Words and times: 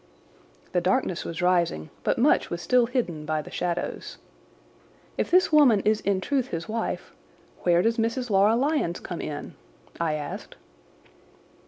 The 0.71 0.81
darkness 0.81 1.23
was 1.25 1.43
rising, 1.43 1.91
but 2.03 2.17
much 2.17 2.49
was 2.49 2.59
still 2.59 2.87
hidden 2.87 3.23
by 3.23 3.43
the 3.43 3.51
shadows. 3.51 4.17
"If 5.15 5.29
this 5.29 5.53
woman 5.53 5.81
is 5.81 6.01
in 6.01 6.21
truth 6.21 6.47
his 6.47 6.67
wife, 6.67 7.13
where 7.59 7.83
does 7.83 7.97
Mrs. 7.97 8.31
Laura 8.31 8.55
Lyons 8.55 8.99
come 8.99 9.21
in?" 9.21 9.53
I 9.99 10.13
asked. 10.13 10.55